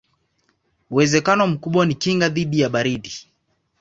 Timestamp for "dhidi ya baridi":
2.29-3.13